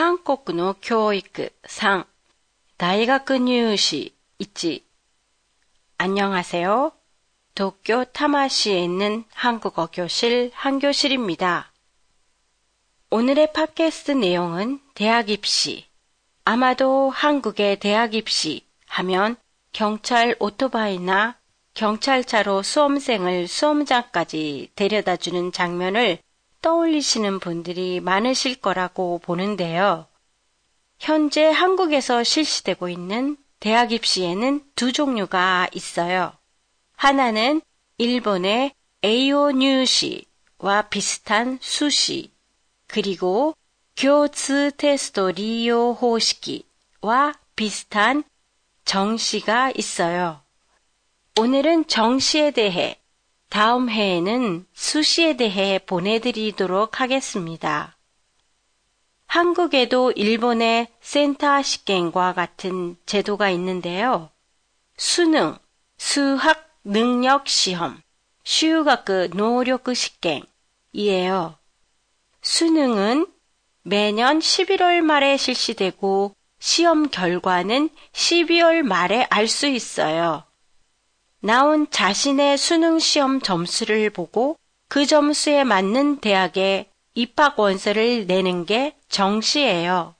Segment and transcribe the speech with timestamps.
[0.00, 2.06] 韓国の教育3
[2.78, 4.82] 大学入試 1
[5.98, 6.92] 안녕하세요.
[7.54, 11.70] 도쿄 타마시에 있는 한국어 교실 한교실입니다.
[13.10, 15.84] 오늘의 팟캐스트 내용은 대학 입시.
[16.46, 19.36] 아마도 한국의 대학 입시 하면
[19.72, 21.36] 경찰 오토바이나
[21.74, 26.20] 경찰차로 수험생을 수험장까지 데려다 주는 장면을
[26.65, 30.07] 떠올리시는 분들이 많으실 거라고 보는데요.
[30.97, 36.33] 현재 한국에서 실시되고 있는 대학 입시에는 두 종류가 있어요.
[36.95, 37.61] 하나는
[37.99, 42.31] 일본의 에이오 뉴시와 비슷한 수시,
[42.87, 43.55] 그리고
[43.95, 48.23] 교츠 테스토 리오 호시키와 비슷한
[48.85, 50.41] 정시가 있어요.
[51.39, 52.99] 오늘은 정시에 대해,
[53.49, 57.95] 다음 회에는 수시에 대해 보내드리도록 하겠습니다.
[59.27, 64.29] 한국에도 일본의 센터 시행과 같은 제도가 있는데요.
[64.97, 65.57] 수능,
[65.97, 68.01] 수학 능력 시험,
[68.43, 71.57] 슈가크 노력 시행이에요.
[72.41, 73.27] 수능은
[73.83, 80.43] 매년 11월 말에 실시되고 시험 결과는 12월 말에 알 수 있어요.
[81.41, 90.15] 나온 자신의 수능 시험 점수를 보고 그 점수에 맞는 대학에 입학 원서를 내는 게 정시예요.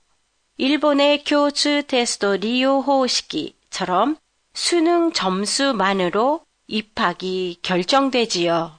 [0.56, 4.16] 일본의 교수 테스토 리오 호시키처럼
[4.54, 8.78] 수능 점수만으로 입학이 결정되지요.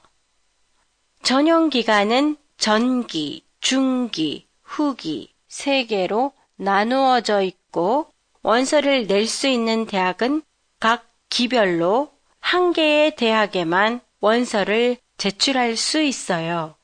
[1.22, 8.10] 전형 기간은 전기, 중기, 후기 세 개로 나누어져 있고
[8.42, 10.42] 원서를 낼 수 있는 대학은
[10.80, 12.10] 각 기별로
[12.50, 16.76] 한 개의 대학에만 원서를 제출할 수 있어요.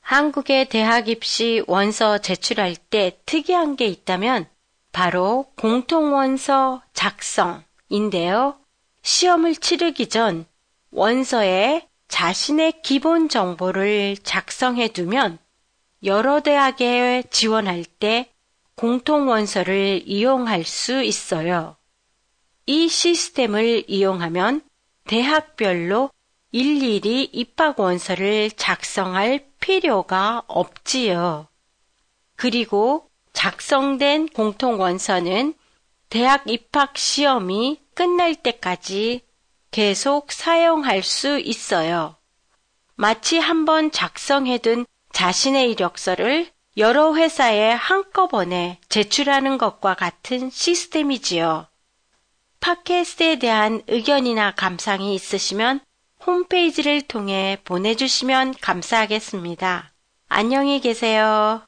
[0.00, 4.48] 한국의 대학 입시 원서 제출할 때 특이한 게 있다면
[4.90, 8.56] 바로 공통원서 작성인데요.
[9.02, 10.46] 시험을 치르기 전
[10.92, 15.36] 원서에 자신의 기본 정보를 작성해 두면
[16.04, 18.32] 여러 대학에 지원할 때
[18.76, 21.76] 공통원서를 이용할 수 있어요.
[22.66, 24.62] 이 시스템을 이용하면
[25.06, 26.10] 대학별로
[26.50, 31.48] 일일이 입학 원서를 작성할 필요가 없지요.
[32.36, 35.54] 그리고 작성된 공통 원서는
[36.08, 39.22] 대학 입학 시험이 끝날 때까지
[39.70, 42.16] 계속 사용할 수 있어요.
[42.94, 51.66] 마치 한번 작성해둔 자신의 이력서를 여러 회사에 한꺼번에 제출하는 것과 같은 시스템이지요.
[52.64, 55.80] 팟캐스트에 대한 의견이나 감상이 있으시면
[56.24, 59.92] 홈페이지를 통해 보내주시면 감사하겠습니다.
[60.30, 61.60] 안녕히 계세요.